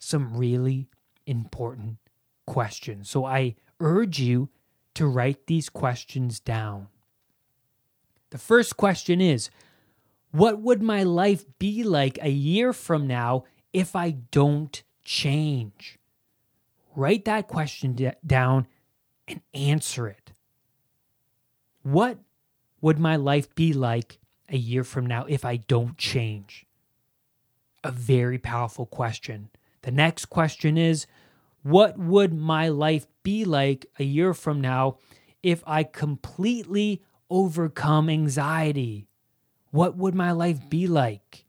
some 0.00 0.36
really 0.36 0.88
important 1.28 1.96
questions. 2.44 3.08
So 3.08 3.24
I 3.24 3.54
urge 3.78 4.18
you 4.18 4.48
to 4.94 5.06
write 5.06 5.46
these 5.46 5.68
questions 5.68 6.40
down. 6.40 6.88
The 8.30 8.38
first 8.38 8.76
question 8.76 9.20
is 9.20 9.48
What 10.32 10.60
would 10.60 10.82
my 10.82 11.04
life 11.04 11.44
be 11.60 11.84
like 11.84 12.18
a 12.20 12.30
year 12.30 12.72
from 12.72 13.06
now 13.06 13.44
if 13.72 13.94
I 13.94 14.10
don't 14.10 14.82
change? 15.04 16.00
Write 16.96 17.24
that 17.26 17.46
question 17.46 17.92
d- 17.92 18.10
down 18.26 18.66
and 19.28 19.40
answer 19.54 20.08
it. 20.08 20.32
What 21.84 22.18
would 22.80 22.98
my 22.98 23.14
life 23.14 23.54
be 23.54 23.72
like 23.72 24.18
a 24.48 24.56
year 24.56 24.82
from 24.82 25.06
now 25.06 25.26
if 25.28 25.44
I 25.44 25.58
don't 25.58 25.96
change? 25.96 26.66
A 27.84 27.90
very 27.90 28.38
powerful 28.38 28.86
question. 28.86 29.50
The 29.82 29.90
next 29.90 30.26
question 30.26 30.78
is 30.78 31.06
What 31.62 31.98
would 31.98 32.32
my 32.32 32.68
life 32.68 33.06
be 33.22 33.44
like 33.44 33.84
a 33.98 34.04
year 34.04 34.32
from 34.32 34.62
now 34.62 34.96
if 35.42 35.62
I 35.66 35.84
completely 35.84 37.02
overcome 37.28 38.08
anxiety? 38.08 39.06
What 39.70 39.98
would 39.98 40.14
my 40.14 40.32
life 40.32 40.70
be 40.70 40.86
like? 40.86 41.44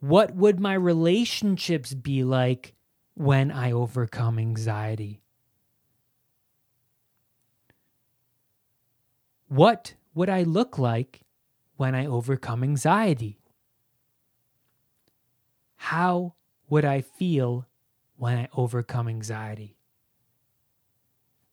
What 0.00 0.34
would 0.34 0.58
my 0.58 0.74
relationships 0.74 1.94
be 1.94 2.24
like 2.24 2.74
when 3.14 3.52
I 3.52 3.70
overcome 3.70 4.40
anxiety? 4.40 5.20
What 9.46 9.94
would 10.12 10.28
I 10.28 10.42
look 10.42 10.76
like 10.76 11.22
when 11.78 11.94
I 11.94 12.06
overcome 12.06 12.64
anxiety? 12.64 13.38
How 15.76 16.34
would 16.68 16.84
I 16.84 17.00
feel 17.00 17.66
when 18.16 18.36
I 18.36 18.48
overcome 18.52 19.08
anxiety? 19.08 19.76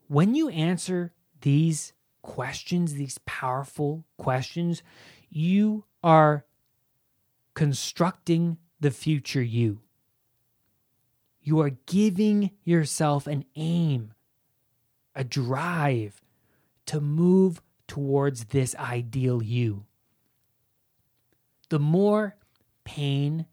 When 0.08 0.34
you 0.34 0.50
answer 0.50 1.13
these 1.41 1.94
questions, 2.24 2.96
these 2.96 3.20
powerful 3.25 4.03
questions, 4.17 4.82
you 5.29 5.86
are 6.03 6.46
constructing 7.53 8.58
the 8.79 8.91
future 8.91 9.44
you. 9.44 9.82
You 11.39 11.60
are 11.60 11.77
giving 11.86 12.50
yourself 12.63 13.27
an 13.27 13.46
aim, 13.55 14.15
a 15.13 15.24
drive 15.24 16.20
to 16.88 17.00
move 17.00 17.62
towards 17.88 18.46
this 18.46 18.75
ideal 18.75 19.44
you. 19.44 19.86
The 21.75 21.79
more 21.79 22.38
pain 22.86 23.48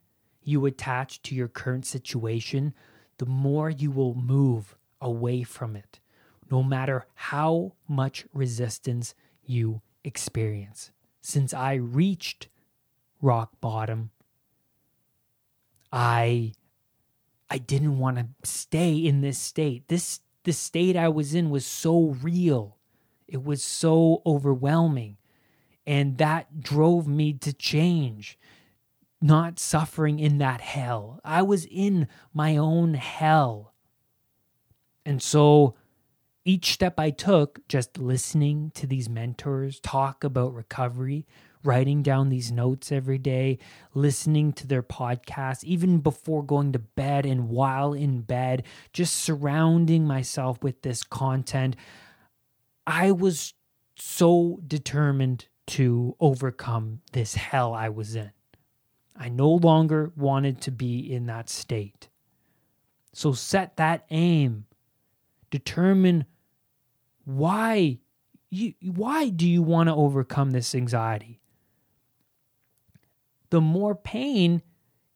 you 0.45 0.65
attach 0.65 1.23
to 1.23 1.35
your 1.35 1.49
current 1.49 1.85
situation, 1.85 2.73
the 3.19 3.27
more 3.27 3.69
you 3.69 3.91
will 3.91 4.15
move 4.15 4.77
away 5.01 5.43
from 5.43 5.75
it, 5.75 5.99
no 6.49 6.63
matter 6.63 7.05
how 7.15 7.73
much 7.89 8.25
resistance 8.33 9.17
you 9.45 9.83
experience. 10.05 10.93
Since 11.21 11.53
I 11.53 11.75
reached 11.75 12.47
rock 13.21 13.61
bottom, 13.61 14.11
I 15.91 16.53
I 17.51 17.59
didn't 17.59 17.99
want 17.99 18.19
to 18.19 18.29
stay 18.45 18.95
in 18.95 19.21
this 19.23 19.39
state. 19.39 19.89
This 19.89 20.21
the 20.45 20.53
state 20.53 20.95
I 20.95 21.09
was 21.09 21.35
in 21.35 21.51
was 21.51 21.67
so 21.67 22.17
real. 22.23 22.77
It 23.27 23.43
was 23.43 23.65
so 23.65 24.23
overwhelming. 24.25 25.17
And 25.87 26.19
that 26.19 26.61
drove 26.61 27.09
me 27.09 27.33
to 27.35 27.53
change, 27.53 28.39
not 29.21 29.59
suffering 29.59 30.19
in 30.19 30.39
that 30.39 30.61
hell. 30.61 31.21
I 31.25 31.43
was 31.43 31.65
in 31.67 32.09
my 32.33 32.57
own 32.57 32.95
hell. 32.95 33.73
And 35.05 35.21
so 35.21 35.75
each 36.45 36.73
step 36.73 36.99
I 36.99 37.11
took, 37.11 37.67
just 37.69 37.99
listening 37.99 38.73
to 38.75 38.87
these 38.87 39.09
mentors 39.09 39.81
talk 39.81 40.25
about 40.25 40.55
recovery, 40.55 41.27
writing 41.65 42.03
down 42.03 42.29
these 42.29 42.51
notes 42.51 42.91
every 42.91 43.19
day, 43.19 43.59
listening 43.95 44.53
to 44.55 44.67
their 44.67 44.83
podcasts, 44.83 45.63
even 45.63 45.99
before 45.99 46.43
going 46.43 46.73
to 46.73 46.79
bed 46.81 47.25
and 47.25 47.49
while 47.49 47.93
in 47.93 48.23
bed, 48.23 48.65
just 48.93 49.15
surrounding 49.15 50.05
myself 50.05 50.63
with 50.63 50.83
this 50.83 51.05
content. 51.05 51.77
I 52.87 53.13
was 53.13 53.55
so 53.97 54.61
determined 54.67 55.47
to 55.67 56.17
overcome 56.21 57.01
this 57.13 57.35
hell 57.35 57.73
I 57.73 57.89
was 57.89 58.17
in. 58.17 58.31
I 59.17 59.29
no 59.29 59.51
longer 59.51 60.13
wanted 60.17 60.61
to 60.63 60.71
be 60.71 61.13
in 61.13 61.27
that 61.27 61.49
state. 61.49 62.09
So 63.13 63.33
set 63.33 63.77
that 63.77 64.05
aim. 64.11 64.67
Determine 65.51 66.25
why 67.25 67.99
you 68.51 68.75
why 68.83 69.29
do 69.29 69.49
you 69.49 69.63
want 69.63 69.89
to 69.89 69.95
overcome 69.95 70.51
this 70.51 70.75
anxiety? 70.75 71.41
The 73.51 73.61
more 73.61 73.95
pain 73.95 74.63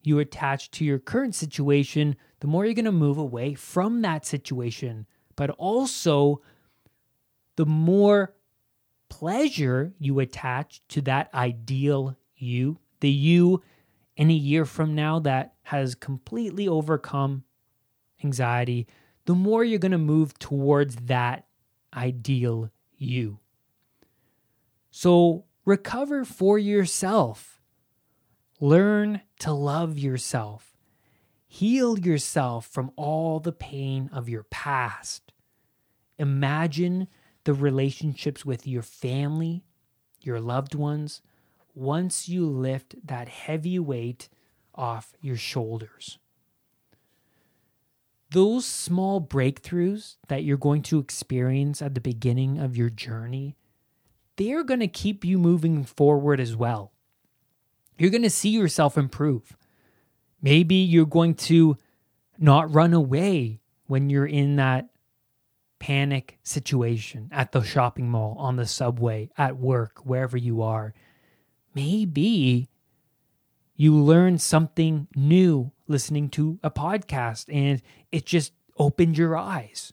you 0.02 0.18
attach 0.18 0.70
to 0.72 0.84
your 0.84 0.98
current 0.98 1.34
situation, 1.34 2.16
the 2.40 2.46
more 2.46 2.64
you're 2.64 2.74
going 2.74 2.84
to 2.84 2.92
move 2.92 3.18
away 3.18 3.54
from 3.54 4.02
that 4.02 4.24
situation, 4.24 5.06
but 5.34 5.50
also 5.50 6.42
the 7.56 7.66
more 7.66 8.35
pleasure 9.08 9.92
you 9.98 10.20
attach 10.20 10.82
to 10.88 11.00
that 11.02 11.32
ideal 11.34 12.16
you, 12.36 12.78
the 13.00 13.10
you 13.10 13.62
in 14.16 14.30
a 14.30 14.34
year 14.34 14.64
from 14.64 14.94
now 14.94 15.18
that 15.20 15.54
has 15.62 15.94
completely 15.94 16.66
overcome 16.68 17.44
anxiety, 18.24 18.86
the 19.26 19.34
more 19.34 19.64
you're 19.64 19.78
going 19.78 19.92
to 19.92 19.98
move 19.98 20.38
towards 20.38 20.96
that 20.96 21.46
ideal 21.94 22.70
you. 22.96 23.38
So 24.90 25.44
recover 25.64 26.24
for 26.24 26.58
yourself. 26.58 27.60
Learn 28.60 29.20
to 29.40 29.52
love 29.52 29.98
yourself. 29.98 30.76
Heal 31.46 31.98
yourself 31.98 32.66
from 32.66 32.90
all 32.96 33.40
the 33.40 33.52
pain 33.52 34.08
of 34.12 34.28
your 34.28 34.44
past. 34.44 35.32
Imagine 36.18 37.08
the 37.46 37.54
relationships 37.54 38.44
with 38.44 38.66
your 38.66 38.82
family, 38.82 39.64
your 40.20 40.40
loved 40.40 40.74
ones, 40.74 41.22
once 41.74 42.28
you 42.28 42.44
lift 42.44 42.96
that 43.06 43.28
heavy 43.28 43.78
weight 43.78 44.28
off 44.74 45.14
your 45.20 45.36
shoulders. 45.36 46.18
Those 48.32 48.66
small 48.66 49.20
breakthroughs 49.20 50.16
that 50.26 50.42
you're 50.42 50.56
going 50.56 50.82
to 50.82 50.98
experience 50.98 51.80
at 51.80 51.94
the 51.94 52.00
beginning 52.00 52.58
of 52.58 52.76
your 52.76 52.90
journey, 52.90 53.56
they're 54.34 54.64
going 54.64 54.80
to 54.80 54.88
keep 54.88 55.24
you 55.24 55.38
moving 55.38 55.84
forward 55.84 56.40
as 56.40 56.56
well. 56.56 56.92
You're 57.96 58.10
going 58.10 58.22
to 58.22 58.30
see 58.30 58.50
yourself 58.50 58.98
improve. 58.98 59.56
Maybe 60.42 60.74
you're 60.74 61.06
going 61.06 61.34
to 61.34 61.78
not 62.38 62.74
run 62.74 62.92
away 62.92 63.60
when 63.86 64.10
you're 64.10 64.26
in 64.26 64.56
that 64.56 64.88
panic 65.78 66.38
situation 66.42 67.28
at 67.32 67.52
the 67.52 67.62
shopping 67.62 68.08
mall, 68.08 68.36
on 68.38 68.56
the 68.56 68.66
subway, 68.66 69.30
at 69.36 69.56
work, 69.56 70.00
wherever 70.04 70.36
you 70.36 70.62
are. 70.62 70.94
Maybe 71.74 72.68
you 73.74 73.94
learn 73.94 74.38
something 74.38 75.06
new 75.14 75.72
listening 75.86 76.28
to 76.30 76.58
a 76.62 76.70
podcast 76.70 77.46
and 77.52 77.82
it 78.10 78.24
just 78.24 78.52
opened 78.78 79.18
your 79.18 79.36
eyes. 79.36 79.92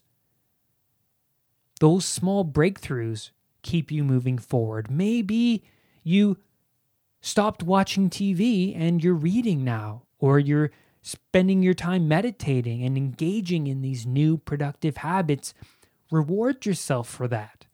Those 1.80 2.04
small 2.04 2.44
breakthroughs 2.44 3.30
keep 3.62 3.90
you 3.90 4.04
moving 4.04 4.38
forward. 4.38 4.90
Maybe 4.90 5.64
you 6.02 6.38
stopped 7.20 7.62
watching 7.62 8.10
TV 8.10 8.78
and 8.78 9.02
you're 9.02 9.14
reading 9.14 9.64
now, 9.64 10.02
or 10.18 10.38
you're 10.38 10.70
spending 11.06 11.62
your 11.62 11.74
time 11.74 12.08
meditating 12.08 12.82
and 12.82 12.96
engaging 12.96 13.68
in 13.68 13.82
these 13.82 14.04
new 14.04 14.36
productive 14.38 14.96
habits 14.96 15.54
Reward 16.14 16.64
yourself 16.66 17.08
for 17.08 17.26
that. 17.26 17.66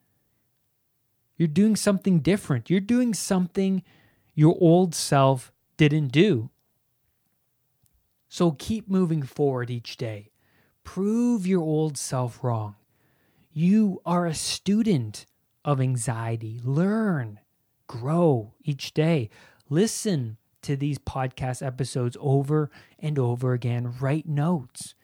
You're 1.37 1.47
doing 1.47 1.77
something 1.77 2.21
different. 2.21 2.71
You're 2.71 2.81
doing 2.81 3.13
something 3.13 3.83
your 4.35 4.57
old 4.61 4.95
self 4.95 5.53
didn't 5.77 6.09
do. 6.09 6.49
So 8.29 8.53
keep 8.53 8.89
moving 8.89 9.23
forward 9.23 9.71
each 9.71 9.99
day. 9.99 10.31
Prove 10.85 11.47
your 11.47 11.61
old 11.61 11.99
self 11.99 12.43
wrong. 12.43 12.77
You 13.53 14.01
are 14.07 14.27
a 14.27 14.35
student 14.35 15.27
of 15.65 15.81
anxiety. 15.81 16.61
Learn, 16.63 17.41
grow 17.87 18.55
each 18.65 18.95
day. 18.95 19.29
Listen 19.69 20.39
to 20.63 20.77
these 20.77 20.99
podcast 20.99 21.65
episodes 21.65 22.17
over 22.21 22.71
and 22.99 23.19
over 23.19 23.53
again. 23.53 23.95
Write 24.01 24.27
notes 24.27 24.95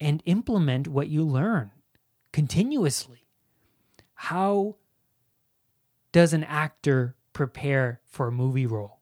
and 0.00 0.22
implement 0.26 0.88
what 0.88 1.08
you 1.08 1.24
learn 1.24 1.70
continuously. 2.32 3.26
How 4.14 4.76
does 6.12 6.32
an 6.32 6.44
actor 6.44 7.16
prepare 7.32 8.00
for 8.06 8.28
a 8.28 8.32
movie 8.32 8.66
role? 8.66 9.00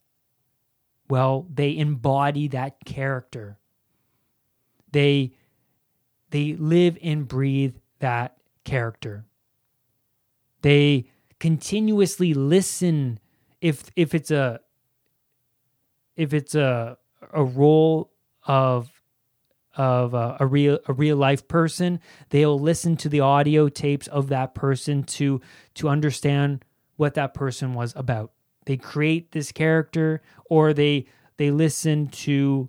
well, 1.12 1.46
they 1.52 1.76
embody 1.76 2.48
that 2.48 2.76
character. 2.86 3.58
They 4.92 5.34
they 6.30 6.54
live 6.54 6.96
and 7.02 7.28
breathe 7.28 7.76
that 7.98 8.38
character. 8.64 9.26
They 10.62 11.10
continuously 11.38 12.32
listen 12.32 13.20
if 13.60 13.90
if 13.94 14.14
it's 14.14 14.30
a 14.30 14.60
if 16.16 16.34
it's 16.34 16.54
a 16.54 16.96
a 17.32 17.44
role 17.44 18.12
of 18.46 18.90
of 19.76 20.12
a, 20.12 20.46
real 20.46 20.78
a 20.86 20.92
real 20.92 21.16
life 21.16 21.48
person 21.48 21.98
they'll 22.28 22.58
listen 22.60 22.94
to 22.96 23.08
the 23.08 23.20
audio 23.20 23.68
tapes 23.68 24.06
of 24.08 24.28
that 24.28 24.54
person 24.54 25.02
to 25.02 25.40
to 25.74 25.88
understand 25.88 26.64
what 26.96 27.14
that 27.14 27.34
person 27.34 27.74
was 27.74 27.92
about. 27.96 28.30
They 28.66 28.76
create 28.76 29.32
this 29.32 29.50
character 29.50 30.22
or 30.44 30.72
they 30.72 31.06
they 31.36 31.50
listen 31.50 32.06
to 32.08 32.68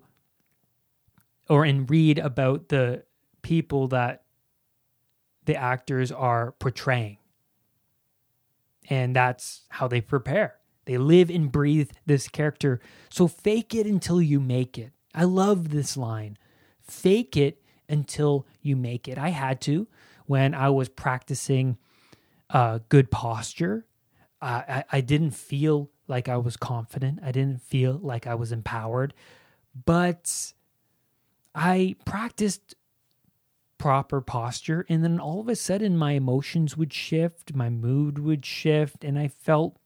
or 1.48 1.66
and 1.66 1.88
read 1.90 2.18
about 2.18 2.70
the 2.70 3.04
people 3.44 3.90
that 3.90 4.24
the 5.46 5.56
actors 5.56 6.12
are 6.12 6.54
portraying. 6.54 7.18
And 8.90 9.16
that's 9.16 9.64
how 9.70 9.88
they 9.88 10.02
prepare 10.02 10.56
they 10.86 10.98
live 10.98 11.30
and 11.30 11.52
breathe 11.52 11.91
this 12.06 12.28
character 12.28 12.80
so 13.10 13.28
fake 13.28 13.74
it 13.74 13.86
until 13.86 14.22
you 14.22 14.39
make 14.39 14.78
it 14.78 14.91
i 15.13 15.24
love 15.24 15.69
this 15.69 15.96
line 15.98 16.38
fake 16.82 17.38
it 17.38 17.63
until 17.89 18.46
you 18.62 18.76
make 18.76 19.08
it. 19.08 19.17
I 19.17 19.30
had 19.30 19.62
to 19.62 19.88
when 20.26 20.54
I 20.54 20.69
was 20.69 20.89
practicing 20.89 21.78
uh, 22.50 22.80
good 22.89 23.12
posture. 23.12 23.86
I, 24.41 24.84
I 24.91 25.00
didn't 25.00 25.32
feel 25.32 25.89
like 26.08 26.28
I 26.28 26.36
was 26.36 26.58
confident. 26.58 27.19
I 27.24 27.32
didn't 27.32 27.62
feel 27.62 27.98
like 28.02 28.28
I 28.28 28.36
was 28.36 28.52
empowered, 28.52 29.13
but 29.86 30.54
I 31.56 31.96
practiced 32.06 32.76
proper 33.78 34.19
posture. 34.19 34.86
And 34.89 35.02
then 35.02 35.17
all 35.17 35.39
of 35.39 35.48
a 35.48 35.56
sudden, 35.56 35.98
my 35.98 36.12
emotions 36.12 36.76
would 36.76 36.91
shift, 36.91 37.56
my 37.56 37.69
mood 37.69 38.19
would 38.19 38.46
shift, 38.46 39.06
and 39.06 39.17
I 39.17 39.30
felt 39.30 39.78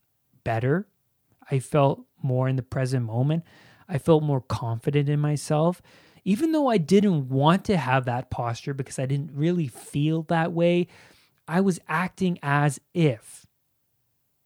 better. 0.48 0.88
I 1.50 1.58
felt 1.58 2.04
more 2.22 2.48
in 2.48 2.56
the 2.56 2.62
present 2.62 3.04
moment. 3.04 3.44
I 3.88 3.98
felt 3.98 4.22
more 4.22 4.40
confident 4.40 5.08
in 5.08 5.20
myself 5.20 5.80
even 6.28 6.52
though 6.52 6.68
I 6.68 6.76
didn't 6.76 7.30
want 7.30 7.64
to 7.64 7.78
have 7.78 8.04
that 8.04 8.28
posture 8.28 8.74
because 8.74 8.98
I 8.98 9.06
didn't 9.06 9.30
really 9.32 9.66
feel 9.66 10.24
that 10.24 10.52
way, 10.52 10.88
I 11.48 11.62
was 11.62 11.80
acting 11.88 12.38
as 12.42 12.78
if. 12.92 13.46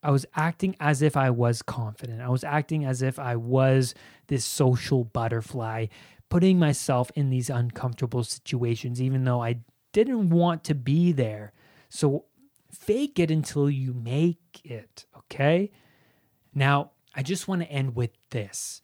I 0.00 0.12
was 0.12 0.24
acting 0.36 0.76
as 0.78 1.02
if 1.02 1.16
I 1.16 1.30
was 1.30 1.60
confident. 1.60 2.20
I 2.20 2.28
was 2.28 2.44
acting 2.44 2.84
as 2.84 3.02
if 3.02 3.18
I 3.18 3.34
was 3.34 3.96
this 4.28 4.44
social 4.44 5.02
butterfly, 5.02 5.86
putting 6.28 6.56
myself 6.56 7.10
in 7.16 7.30
these 7.30 7.50
uncomfortable 7.50 8.22
situations, 8.22 9.02
even 9.02 9.24
though 9.24 9.42
I 9.42 9.60
didn't 9.92 10.30
want 10.30 10.62
to 10.64 10.76
be 10.76 11.10
there. 11.10 11.52
So 11.88 12.26
fake 12.72 13.18
it 13.18 13.32
until 13.32 13.68
you 13.68 13.92
make 13.92 14.60
it, 14.62 15.04
okay? 15.16 15.72
Now, 16.54 16.92
I 17.14 17.22
just 17.22 17.48
want 17.48 17.62
to 17.62 17.70
end 17.70 17.96
with 17.96 18.10
this. 18.30 18.82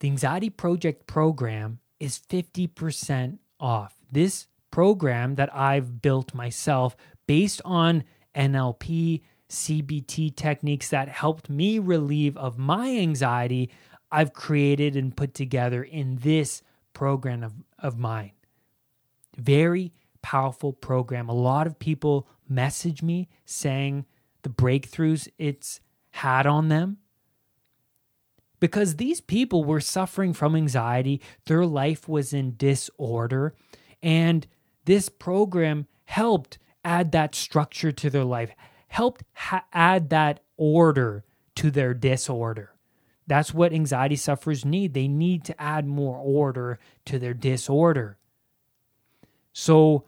The 0.00 0.08
Anxiety 0.08 0.50
Project 0.50 1.06
program 1.06 1.78
is 2.00 2.18
50% 2.18 3.38
off. 3.60 3.94
This 4.10 4.46
program 4.70 5.36
that 5.36 5.54
I've 5.54 6.02
built 6.02 6.34
myself 6.34 6.96
based 7.26 7.62
on 7.64 8.04
NLP, 8.34 9.22
CBT 9.48 10.34
techniques 10.34 10.90
that 10.90 11.08
helped 11.08 11.48
me 11.48 11.78
relieve 11.78 12.36
of 12.36 12.58
my 12.58 12.90
anxiety, 12.90 13.70
I've 14.10 14.32
created 14.32 14.96
and 14.96 15.16
put 15.16 15.34
together 15.34 15.82
in 15.82 16.16
this 16.16 16.62
program 16.92 17.42
of, 17.42 17.52
of 17.78 17.98
mine. 17.98 18.32
Very 19.36 19.92
powerful 20.22 20.72
program. 20.72 21.28
A 21.28 21.34
lot 21.34 21.66
of 21.66 21.78
people 21.78 22.28
message 22.48 23.02
me 23.02 23.28
saying 23.44 24.06
the 24.42 24.50
breakthroughs 24.50 25.28
it's 25.38 25.80
had 26.14 26.46
on 26.46 26.68
them 26.68 26.96
because 28.60 28.96
these 28.96 29.20
people 29.20 29.64
were 29.64 29.80
suffering 29.80 30.32
from 30.32 30.54
anxiety, 30.54 31.20
their 31.46 31.66
life 31.66 32.08
was 32.08 32.32
in 32.32 32.54
disorder, 32.56 33.52
and 34.00 34.46
this 34.84 35.08
program 35.08 35.86
helped 36.04 36.58
add 36.84 37.10
that 37.12 37.34
structure 37.34 37.90
to 37.90 38.08
their 38.08 38.24
life, 38.24 38.50
helped 38.86 39.24
ha- 39.32 39.64
add 39.72 40.10
that 40.10 40.40
order 40.56 41.24
to 41.56 41.70
their 41.70 41.92
disorder. 41.92 42.70
That's 43.26 43.52
what 43.52 43.72
anxiety 43.72 44.16
sufferers 44.16 44.64
need. 44.64 44.94
They 44.94 45.08
need 45.08 45.44
to 45.46 45.60
add 45.60 45.84
more 45.84 46.18
order 46.18 46.78
to 47.06 47.18
their 47.18 47.34
disorder. 47.34 48.18
So, 49.52 50.04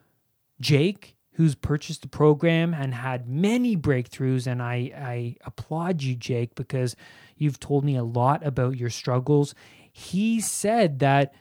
Jake 0.61 1.15
who's 1.37 1.55
purchased 1.55 2.01
the 2.01 2.09
program 2.09 2.72
and 2.72 2.94
had 2.94 3.29
many 3.29 3.77
breakthroughs. 3.77 4.46
And 4.46 4.62
I, 4.62 4.90
I 4.96 5.37
applaud 5.44 6.03
you, 6.03 6.14
Jake, 6.14 6.55
because 6.55 6.96
you've 7.37 7.61
told 7.61 7.85
me 7.85 7.94
a 7.94 8.03
lot 8.03 8.44
about 8.44 8.79
your 8.79 8.88
struggles. 8.88 9.55
He 9.92 10.40
said 10.40 10.99
that 11.01 11.35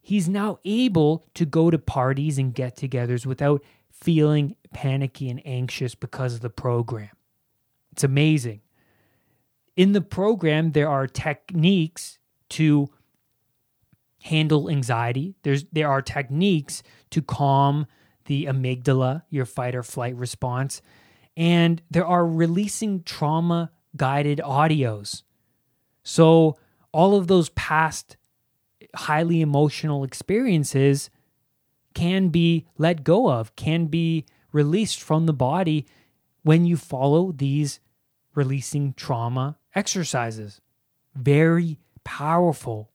he's 0.00 0.28
now 0.28 0.58
able 0.64 1.24
to 1.34 1.44
go 1.44 1.70
to 1.70 1.78
parties 1.78 2.36
and 2.36 2.52
get 2.52 2.76
togethers 2.76 3.26
without 3.26 3.62
feeling 3.92 4.56
panicky 4.72 5.30
and 5.30 5.40
anxious 5.46 5.94
because 5.94 6.34
of 6.34 6.40
the 6.40 6.50
program. 6.50 7.10
It's 7.92 8.02
amazing. 8.02 8.60
In 9.76 9.92
the 9.92 10.00
program, 10.00 10.72
there 10.72 10.88
are 10.88 11.06
techniques 11.06 12.18
to 12.50 12.88
handle 14.24 14.68
anxiety. 14.68 15.36
There's 15.44 15.64
there 15.70 15.88
are 15.88 16.02
techniques 16.02 16.82
to 17.10 17.22
calm 17.22 17.86
the 18.28 18.44
amygdala, 18.44 19.24
your 19.28 19.44
fight 19.44 19.74
or 19.74 19.82
flight 19.82 20.14
response. 20.14 20.80
And 21.36 21.82
there 21.90 22.06
are 22.06 22.26
releasing 22.26 23.02
trauma 23.02 23.72
guided 23.96 24.38
audios. 24.38 25.22
So, 26.04 26.56
all 26.92 27.16
of 27.16 27.26
those 27.26 27.50
past 27.50 28.16
highly 28.94 29.40
emotional 29.40 30.04
experiences 30.04 31.10
can 31.94 32.28
be 32.28 32.66
let 32.78 33.04
go 33.04 33.30
of, 33.30 33.54
can 33.56 33.86
be 33.86 34.24
released 34.52 35.02
from 35.02 35.26
the 35.26 35.32
body 35.32 35.86
when 36.42 36.64
you 36.64 36.76
follow 36.76 37.32
these 37.32 37.80
releasing 38.34 38.94
trauma 38.94 39.58
exercises. 39.74 40.60
Very 41.14 41.78
powerful. 42.04 42.90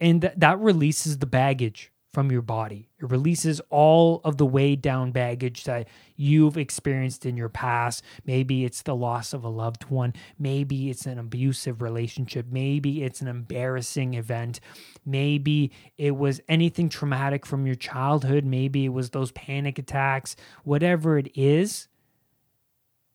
And 0.00 0.22
th- 0.22 0.34
that 0.36 0.58
releases 0.60 1.18
the 1.18 1.26
baggage 1.26 1.92
from 2.12 2.30
your 2.30 2.42
body. 2.42 2.85
It 2.98 3.10
releases 3.10 3.60
all 3.68 4.22
of 4.24 4.38
the 4.38 4.46
weighed 4.46 4.80
down 4.80 5.12
baggage 5.12 5.64
that 5.64 5.88
you've 6.16 6.56
experienced 6.56 7.26
in 7.26 7.36
your 7.36 7.50
past. 7.50 8.02
Maybe 8.24 8.64
it's 8.64 8.80
the 8.80 8.96
loss 8.96 9.34
of 9.34 9.44
a 9.44 9.50
loved 9.50 9.84
one. 9.90 10.14
Maybe 10.38 10.88
it's 10.88 11.04
an 11.04 11.18
abusive 11.18 11.82
relationship. 11.82 12.46
Maybe 12.50 13.02
it's 13.02 13.20
an 13.20 13.28
embarrassing 13.28 14.14
event. 14.14 14.60
Maybe 15.04 15.72
it 15.98 16.16
was 16.16 16.40
anything 16.48 16.88
traumatic 16.88 17.44
from 17.44 17.66
your 17.66 17.74
childhood. 17.74 18.46
Maybe 18.46 18.86
it 18.86 18.94
was 18.94 19.10
those 19.10 19.30
panic 19.32 19.78
attacks. 19.78 20.34
Whatever 20.64 21.18
it 21.18 21.28
is, 21.34 21.88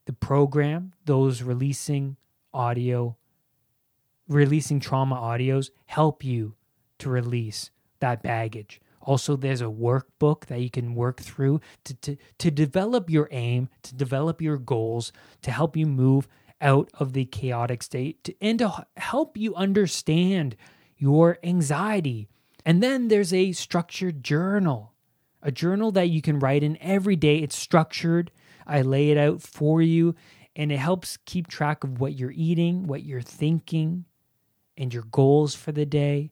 the 0.06 0.14
program, 0.14 0.94
those 1.06 1.42
releasing 1.42 2.18
audio, 2.54 3.18
releasing 4.28 4.80
trauma 4.80 5.16
audios 5.16 5.72
help 5.88 6.24
you 6.24 6.54
to 7.00 7.10
release 7.10 7.72
that 8.00 8.22
baggage 8.22 8.80
also, 9.02 9.36
there's 9.36 9.62
a 9.62 9.66
workbook 9.66 10.46
that 10.46 10.62
you 10.62 10.70
can 10.70 10.94
work 10.94 11.22
through 11.22 11.60
to, 11.86 11.94
to, 11.96 12.18
to 12.38 12.52
develop 12.52 13.10
your 13.10 13.28
aim, 13.32 13.70
to 13.84 13.96
develop 13.96 14.42
your 14.42 14.58
goals, 14.58 15.12
to 15.42 15.52
help 15.52 15.76
you 15.76 15.88
move 15.88 16.28
out 16.60 16.90
of 16.94 17.14
the 17.14 17.26
chaotic 17.26 17.82
state, 17.82 18.24
to, 18.24 18.36
and 18.42 18.60
to 18.60 18.86
help 18.98 19.36
you 19.38 19.56
understand 19.56 20.56
your 20.98 21.40
anxiety. 21.44 22.28
And 22.64 22.84
then 22.84 23.08
there's 23.08 23.34
a 23.34 23.54
structured 23.54 24.24
journal, 24.24 24.94
a 25.42 25.52
journal 25.52 25.92
that 25.94 26.10
you 26.10 26.22
can 26.22 26.38
write 26.38 26.64
in 26.64 26.78
every 26.80 27.16
day. 27.16 27.38
It's 27.38 27.58
structured. 27.58 28.30
I 28.68 28.84
lay 28.84 29.10
it 29.10 29.18
out 29.18 29.42
for 29.42 29.82
you, 29.82 30.16
and 30.56 30.72
it 30.72 30.78
helps 30.78 31.18
keep 31.26 31.48
track 31.48 31.84
of 31.84 32.00
what 32.00 32.14
you're 32.14 32.34
eating, 32.36 32.86
what 32.86 33.04
you're 33.04 33.22
thinking, 33.22 34.06
and 34.78 34.94
your 34.94 35.04
goals 35.04 35.56
for 35.56 35.72
the 35.72 35.88
day. 35.88 36.32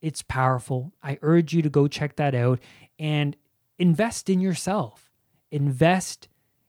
It's 0.00 0.22
powerful. 0.22 0.92
I 1.02 1.18
urge 1.22 1.52
you 1.52 1.62
to 1.62 1.70
go 1.70 1.88
check 1.88 2.16
that 2.16 2.34
out 2.34 2.60
and 2.98 3.36
invest 3.78 4.30
in 4.30 4.40
yourself. 4.40 5.10
Invest 5.50 6.28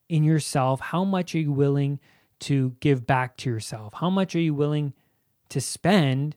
in 0.10 0.24
yourself. 0.24 0.80
How 0.80 1.04
much 1.04 1.36
are 1.36 1.40
you 1.40 1.52
willing 1.52 2.00
to 2.42 2.76
give 2.80 3.06
back 3.06 3.38
to 3.38 3.50
yourself? 3.50 3.94
How 3.94 4.10
much 4.10 4.36
are 4.36 4.40
you 4.40 4.54
willing 4.54 4.94
to 5.50 5.62
spend? 5.62 6.36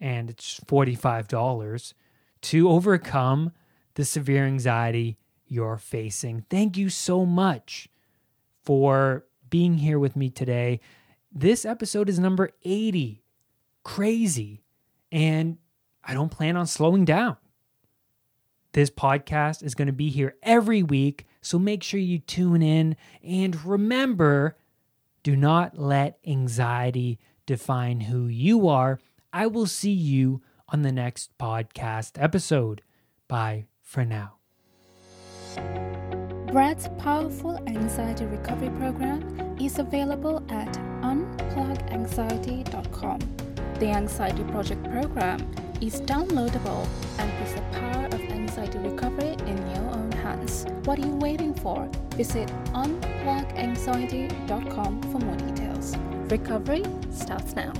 And 0.00 0.30
it's 0.30 0.60
$45 0.60 1.94
to 2.42 2.68
overcome 2.68 3.52
the 3.94 4.04
severe 4.04 4.44
anxiety 4.44 5.18
you're 5.46 5.78
facing. 5.78 6.44
Thank 6.50 6.76
you 6.76 6.88
so 6.88 7.24
much 7.24 7.88
for 8.64 9.24
being 9.50 9.74
here 9.78 9.98
with 9.98 10.16
me 10.16 10.30
today. 10.30 10.80
This 11.30 11.64
episode 11.64 12.08
is 12.08 12.18
number 12.18 12.50
80. 12.64 13.22
crazy. 13.84 14.64
And 15.12 15.58
I 16.06 16.14
don't 16.14 16.30
plan 16.30 16.56
on 16.56 16.66
slowing 16.66 17.04
down. 17.04 17.36
This 18.72 18.90
podcast 18.90 19.62
is 19.62 19.74
going 19.74 19.86
to 19.86 19.92
be 19.92 20.10
here 20.10 20.34
every 20.42 20.82
week, 20.82 21.26
so 21.40 21.58
make 21.58 21.82
sure 21.82 22.00
you 22.00 22.18
tune 22.18 22.60
in. 22.60 22.96
And 23.22 23.64
remember, 23.64 24.58
do 25.22 25.36
not 25.36 25.78
let 25.78 26.18
anxiety 26.26 27.18
define 27.46 28.00
who 28.00 28.26
you 28.26 28.68
are. 28.68 29.00
I 29.32 29.46
will 29.46 29.66
see 29.66 29.92
you 29.92 30.42
on 30.68 30.82
the 30.82 30.92
next 30.92 31.30
podcast 31.38 32.20
episode. 32.20 32.82
Bye 33.28 33.66
for 33.80 34.04
now. 34.04 34.34
Brad's 36.50 36.88
powerful 36.98 37.56
anxiety 37.66 38.26
recovery 38.26 38.70
program 38.70 39.56
is 39.60 39.78
available 39.78 40.44
at 40.48 40.72
unpluganxiety.com. 41.02 43.20
The 43.78 43.86
Anxiety 43.86 44.42
Project 44.44 44.90
program 44.90 45.54
is 45.86 46.00
downloadable 46.00 46.88
and 47.18 47.38
puts 47.38 47.52
the 47.52 47.60
power 47.72 48.06
of 48.06 48.14
anxiety 48.14 48.78
recovery 48.78 49.36
in 49.46 49.58
your 49.74 49.90
own 49.90 50.10
hands. 50.12 50.64
What 50.84 50.98
are 50.98 51.06
you 51.06 51.16
waiting 51.16 51.52
for? 51.54 51.86
Visit 52.16 52.48
unpluganxiety.com 52.72 55.02
for 55.02 55.18
more 55.18 55.36
details. 55.36 55.94
Recovery 56.30 56.84
starts 57.10 57.54
now. 57.54 57.74